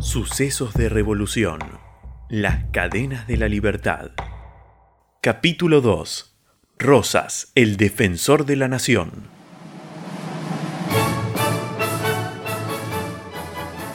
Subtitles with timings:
[0.00, 1.58] Sucesos de Revolución.
[2.28, 4.12] Las cadenas de la libertad.
[5.20, 6.36] Capítulo 2.
[6.78, 9.10] Rosas, el defensor de la nación.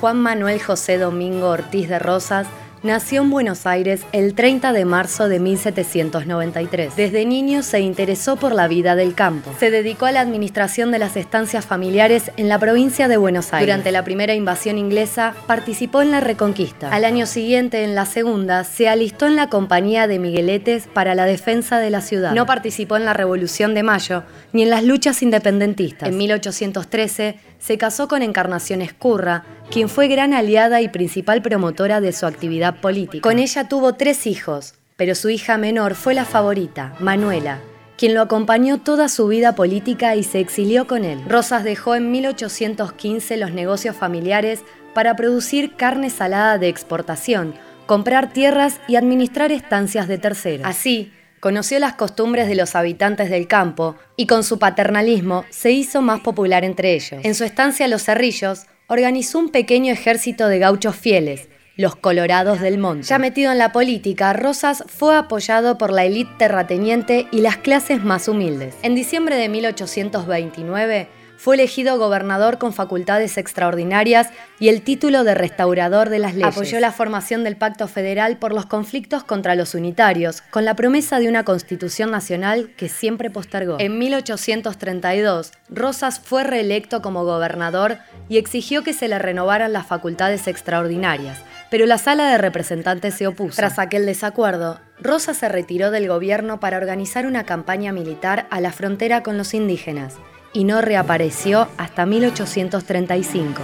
[0.00, 2.46] Juan Manuel José Domingo Ortiz de Rosas
[2.88, 6.96] Nació en Buenos Aires el 30 de marzo de 1793.
[6.96, 9.54] Desde niño se interesó por la vida del campo.
[9.60, 13.66] Se dedicó a la administración de las estancias familiares en la provincia de Buenos Aires.
[13.66, 16.88] Durante la primera invasión inglesa participó en la Reconquista.
[16.88, 21.26] Al año siguiente, en la segunda, se alistó en la compañía de Migueletes para la
[21.26, 22.32] defensa de la ciudad.
[22.32, 24.22] No participó en la Revolución de Mayo
[24.54, 26.08] ni en las luchas independentistas.
[26.08, 32.12] En 1813 se casó con Encarnación Escurra, quien fue gran aliada y principal promotora de
[32.12, 33.22] su actividad política.
[33.22, 37.60] Con ella tuvo tres hijos, pero su hija menor fue la favorita, Manuela,
[37.96, 41.20] quien lo acompañó toda su vida política y se exilió con él.
[41.28, 44.62] Rosas dejó en 1815 los negocios familiares
[44.94, 47.54] para producir carne salada de exportación,
[47.86, 50.66] comprar tierras y administrar estancias de terceros.
[50.66, 56.02] Así, Conoció las costumbres de los habitantes del campo y con su paternalismo se hizo
[56.02, 57.20] más popular entre ellos.
[57.22, 62.78] En su estancia Los Cerrillos, organizó un pequeño ejército de gauchos fieles, los Colorados del
[62.78, 63.06] Monte.
[63.06, 68.02] Ya metido en la política, Rosas fue apoyado por la élite terrateniente y las clases
[68.02, 68.74] más humildes.
[68.82, 76.10] En diciembre de 1829, fue elegido gobernador con facultades extraordinarias y el título de restaurador
[76.10, 76.48] de las leyes.
[76.48, 81.20] Apoyó la formación del Pacto Federal por los conflictos contra los unitarios, con la promesa
[81.20, 83.76] de una constitución nacional que siempre postergó.
[83.78, 90.48] En 1832, Rosas fue reelecto como gobernador y exigió que se le renovaran las facultades
[90.48, 91.38] extraordinarias,
[91.70, 93.54] pero la sala de representantes se opuso.
[93.54, 98.72] Tras aquel desacuerdo, Rosas se retiró del gobierno para organizar una campaña militar a la
[98.72, 100.16] frontera con los indígenas
[100.52, 103.62] y no reapareció hasta 1835.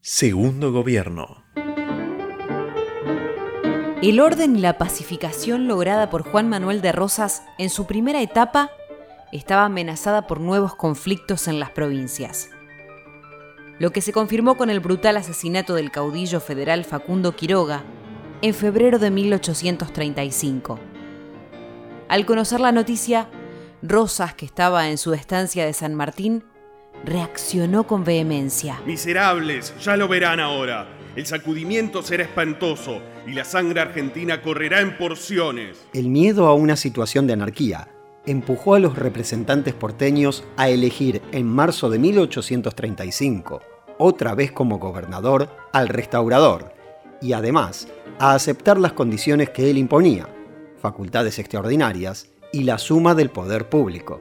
[0.00, 1.44] Segundo gobierno.
[4.00, 8.70] El orden y la pacificación lograda por Juan Manuel de Rosas en su primera etapa
[9.32, 12.50] estaba amenazada por nuevos conflictos en las provincias.
[13.78, 17.84] Lo que se confirmó con el brutal asesinato del caudillo federal Facundo Quiroga
[18.40, 20.78] en febrero de 1835.
[22.08, 23.28] Al conocer la noticia,
[23.82, 26.42] Rosas, que estaba en su estancia de San Martín,
[27.04, 28.80] reaccionó con vehemencia.
[28.86, 30.88] Miserables, ya lo verán ahora.
[31.16, 35.86] El sacudimiento será espantoso y la sangre argentina correrá en porciones.
[35.92, 37.88] El miedo a una situación de anarquía
[38.24, 43.60] empujó a los representantes porteños a elegir en marzo de 1835,
[43.98, 46.72] otra vez como gobernador, al restaurador,
[47.20, 50.28] y además a aceptar las condiciones que él imponía,
[50.78, 54.20] facultades extraordinarias y la suma del poder público.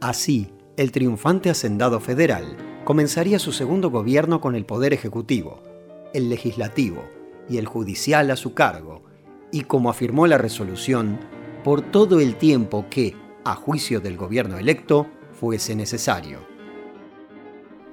[0.00, 5.62] Así, el triunfante hacendado federal comenzaría su segundo gobierno con el poder ejecutivo,
[6.14, 7.04] el legislativo
[7.48, 9.02] y el judicial a su cargo,
[9.50, 11.20] y como afirmó la resolución,
[11.62, 13.14] por todo el tiempo que,
[13.44, 16.38] a juicio del gobierno electo, fuese necesario.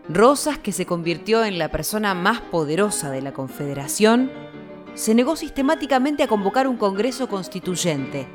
[0.08, 4.32] Rosas, que se convirtió en la persona más poderosa de la Confederación,
[4.96, 8.28] se negó sistemáticamente a convocar un Congreso Constituyente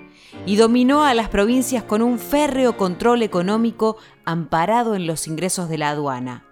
[0.46, 5.78] y dominó a las provincias con un férreo control económico amparado en los ingresos de
[5.78, 6.44] la aduana.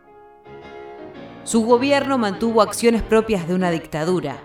[1.45, 4.41] Su gobierno mantuvo acciones propias de una dictadura.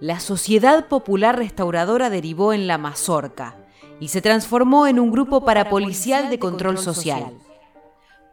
[0.00, 3.56] La Sociedad Popular Restauradora derivó en la Mazorca
[3.98, 7.34] y se transformó en un grupo parapolicial de control social.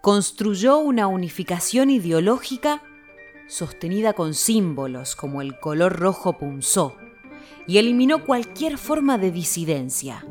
[0.02, 2.84] Construyó una unificación ideológica
[3.48, 6.96] sostenida con símbolos como el color rojo punzó,
[7.68, 10.26] y eliminó cualquier forma de disidencia.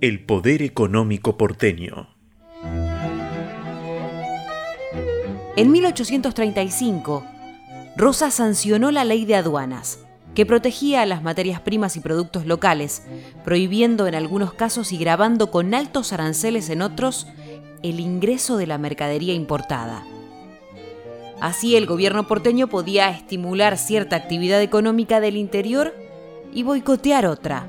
[0.00, 2.08] El poder económico porteño.
[5.54, 7.24] En 1835,
[7.96, 10.00] Rosa sancionó la ley de aduanas,
[10.34, 13.02] que protegía a las materias primas y productos locales,
[13.44, 17.26] prohibiendo en algunos casos y grabando con altos aranceles en otros
[17.82, 20.04] el ingreso de la mercadería importada.
[21.40, 25.92] Así el gobierno porteño podía estimular cierta actividad económica del interior
[26.52, 27.66] y boicotear otra.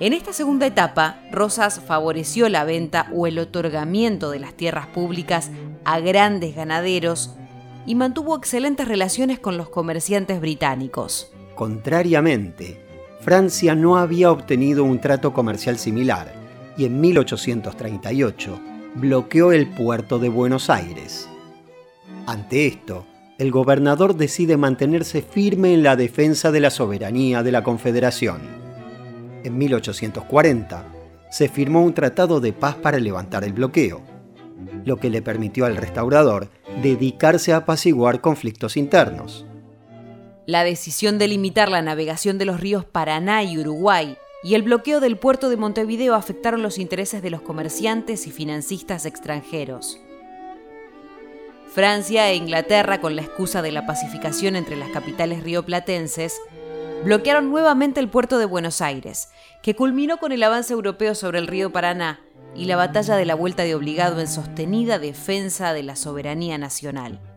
[0.00, 5.52] En esta segunda etapa, Rosas favoreció la venta o el otorgamiento de las tierras públicas
[5.84, 7.36] a grandes ganaderos
[7.86, 11.30] y mantuvo excelentes relaciones con los comerciantes británicos.
[11.54, 12.80] Contrariamente,
[13.20, 16.32] Francia no había obtenido un trato comercial similar
[16.76, 21.28] y en 1838 bloqueó el puerto de Buenos Aires.
[22.26, 23.06] Ante esto,
[23.38, 28.42] el gobernador decide mantenerse firme en la defensa de la soberanía de la Confederación.
[29.44, 30.86] En 1840,
[31.30, 34.02] se firmó un tratado de paz para levantar el bloqueo,
[34.84, 36.50] lo que le permitió al restaurador
[36.82, 39.46] dedicarse a apaciguar conflictos internos.
[40.46, 45.00] La decisión de limitar la navegación de los ríos Paraná y Uruguay y el bloqueo
[45.00, 50.00] del puerto de Montevideo afectaron los intereses de los comerciantes y financistas extranjeros.
[51.72, 56.38] Francia e Inglaterra, con la excusa de la pacificación entre las capitales rioplatenses,
[57.04, 59.30] bloquearon nuevamente el puerto de Buenos Aires,
[59.62, 62.20] que culminó con el avance europeo sobre el río Paraná
[62.54, 67.31] y la batalla de la Vuelta de Obligado en sostenida defensa de la soberanía nacional.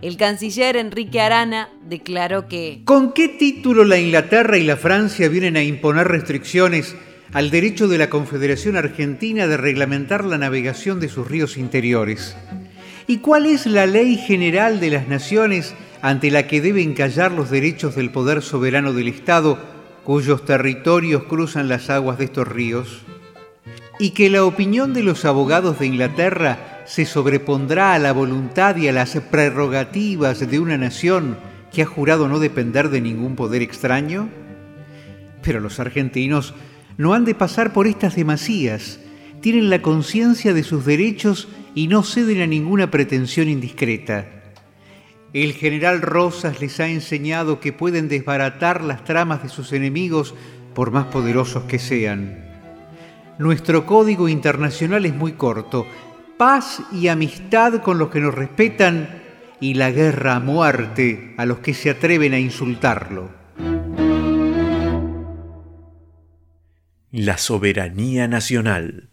[0.00, 2.82] El canciller Enrique Arana declaró que...
[2.84, 6.94] ¿Con qué título la Inglaterra y la Francia vienen a imponer restricciones
[7.32, 12.36] al derecho de la Confederación Argentina de reglamentar la navegación de sus ríos interiores?
[13.08, 17.50] ¿Y cuál es la ley general de las naciones ante la que deben callar los
[17.50, 19.58] derechos del poder soberano del Estado
[20.04, 23.00] cuyos territorios cruzan las aguas de estos ríos?
[23.98, 28.88] Y que la opinión de los abogados de Inglaterra se sobrepondrá a la voluntad y
[28.88, 31.36] a las prerrogativas de una nación
[31.70, 34.30] que ha jurado no depender de ningún poder extraño?
[35.42, 36.54] Pero los argentinos
[36.96, 39.00] no han de pasar por estas demasías,
[39.42, 44.26] tienen la conciencia de sus derechos y no ceden a ninguna pretensión indiscreta.
[45.34, 50.34] El general Rosas les ha enseñado que pueden desbaratar las tramas de sus enemigos
[50.74, 52.46] por más poderosos que sean.
[53.38, 55.86] Nuestro código internacional es muy corto.
[56.38, 59.24] Paz y amistad con los que nos respetan
[59.58, 63.30] y la guerra a muerte a los que se atreven a insultarlo.
[67.10, 69.10] La soberanía nacional.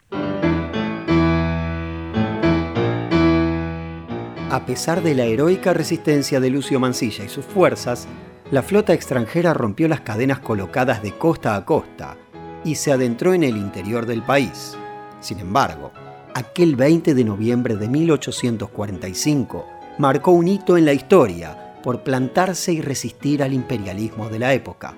[4.51, 8.07] A pesar de la heroica resistencia de Lucio Mansilla y sus fuerzas,
[8.51, 12.18] la flota extranjera rompió las cadenas colocadas de costa a costa
[12.63, 14.78] y se adentró en el interior del país.
[15.21, 15.92] Sin embargo,
[16.36, 19.66] aquel 20 de noviembre de 1845
[19.98, 24.96] marcó un hito en la historia por plantarse y resistir al imperialismo de la época.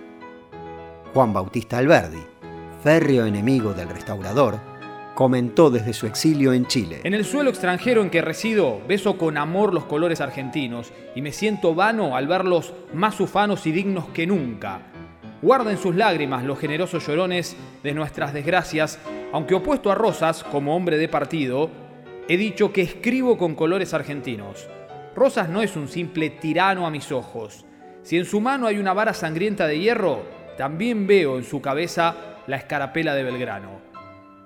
[1.14, 2.24] Juan Bautista Alberdi,
[2.82, 4.60] férreo enemigo del restaurador,
[5.14, 7.02] comentó desde su exilio en Chile.
[7.04, 11.32] En el suelo extranjero en que resido, beso con amor los colores argentinos y me
[11.32, 14.82] siento vano al verlos más ufanos y dignos que nunca.
[15.44, 18.98] Guarden sus lágrimas los generosos llorones de nuestras desgracias,
[19.34, 21.70] aunque opuesto a Rosas como hombre de partido,
[22.28, 24.68] he dicho que escribo con colores argentinos.
[25.16, 27.66] Rosas no es un simple tirano a mis ojos.
[28.04, 30.24] Si en su mano hay una vara sangrienta de hierro,
[30.58, 32.16] también veo en su cabeza
[32.48, 33.82] la escarapela de Belgrano.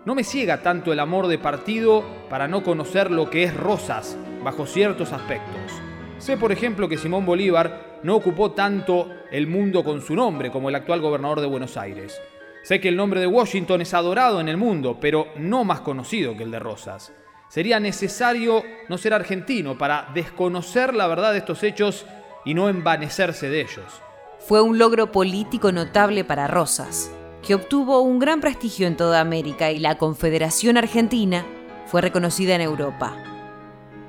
[0.03, 4.17] No me ciega tanto el amor de partido para no conocer lo que es Rosas
[4.43, 5.71] bajo ciertos aspectos.
[6.17, 10.69] Sé, por ejemplo, que Simón Bolívar no ocupó tanto el mundo con su nombre como
[10.69, 12.19] el actual gobernador de Buenos Aires.
[12.63, 16.37] Sé que el nombre de Washington es adorado en el mundo, pero no más conocido
[16.37, 17.11] que el de Rosas.
[17.49, 22.05] Sería necesario no ser argentino para desconocer la verdad de estos hechos
[22.45, 24.01] y no envanecerse de ellos.
[24.39, 27.11] Fue un logro político notable para Rosas
[27.45, 31.45] que obtuvo un gran prestigio en toda América y la Confederación Argentina
[31.87, 33.15] fue reconocida en Europa.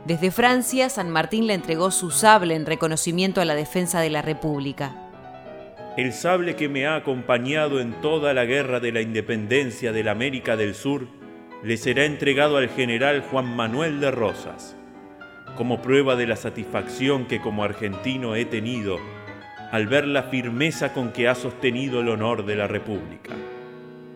[0.04, 4.20] Desde Francia, San Martín le entregó su sable en reconocimiento a la defensa de la
[4.20, 5.01] República.
[5.94, 10.12] El sable que me ha acompañado en toda la guerra de la independencia de la
[10.12, 11.06] América del Sur
[11.62, 14.74] le será entregado al general Juan Manuel de Rosas,
[15.54, 18.98] como prueba de la satisfacción que como argentino he tenido
[19.70, 23.34] al ver la firmeza con que ha sostenido el honor de la República,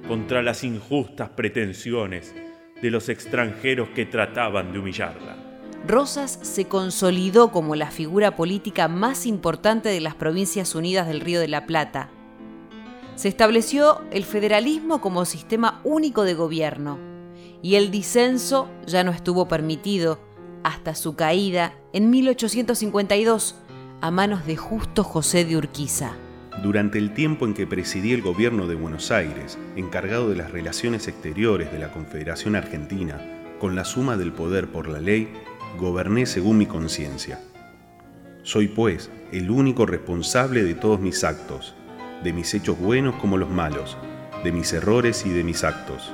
[0.09, 2.35] contra las injustas pretensiones
[2.81, 5.46] de los extranjeros que trataban de humillarla.
[5.87, 11.39] Rosas se consolidó como la figura política más importante de las Provincias Unidas del Río
[11.39, 12.11] de la Plata.
[13.15, 16.99] Se estableció el federalismo como sistema único de gobierno
[17.63, 20.19] y el disenso ya no estuvo permitido
[20.65, 23.55] hasta su caída en 1852
[24.01, 26.17] a manos de Justo José de Urquiza.
[26.65, 31.07] Durante el tiempo en que presidí el gobierno de Buenos Aires, encargado de las relaciones
[31.07, 33.21] exteriores de la Confederación Argentina,
[33.61, 35.29] con la suma del poder por la ley,
[35.77, 37.41] goberné según mi conciencia.
[38.43, 41.75] Soy, pues, el único responsable de todos mis actos,
[42.23, 43.97] de mis hechos buenos como los malos,
[44.45, 46.13] de mis errores y de mis actos.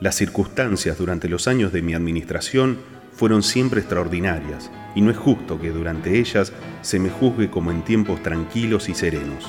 [0.00, 2.78] Las circunstancias durante los años de mi administración
[3.12, 6.52] fueron siempre extraordinarias, y no es justo que durante ellas
[6.82, 9.46] se me juzgue como en tiempos tranquilos y serenos.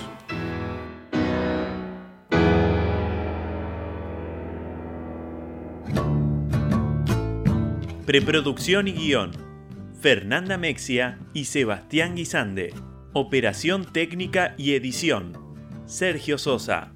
[8.10, 9.30] Preproducción y guion.
[10.01, 12.74] Fernanda Mexia y Sebastián Guisande.
[13.13, 15.34] Operación técnica y edición.
[15.86, 16.92] Sergio Sosa.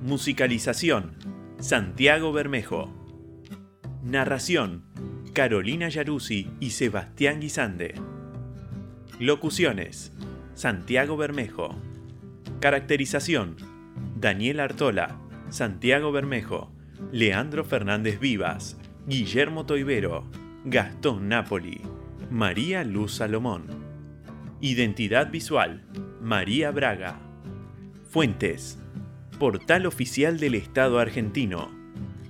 [0.00, 1.16] Musicalización.
[1.58, 2.94] Santiago Bermejo.
[4.02, 4.86] Narración,
[5.34, 7.92] Carolina Yaruzzi y Sebastián Guisande.
[9.18, 10.12] Locuciones,
[10.54, 11.76] Santiago Bermejo.
[12.58, 13.56] Caracterización,
[14.16, 16.72] Daniel Artola, Santiago Bermejo,
[17.12, 20.24] Leandro Fernández Vivas, Guillermo Toivero,
[20.64, 21.82] Gastón Napoli,
[22.30, 23.66] María Luz Salomón.
[24.62, 25.84] Identidad visual,
[26.22, 27.20] María Braga.
[28.08, 28.78] Fuentes,
[29.38, 31.70] Portal Oficial del Estado argentino,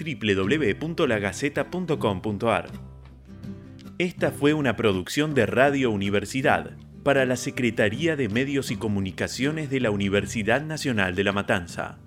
[0.00, 2.70] www.lagaceta.com.ar.
[3.98, 9.80] Esta fue una producción de Radio Universidad para la Secretaría de Medios y Comunicaciones de
[9.80, 11.98] la Universidad Nacional de La Matanza.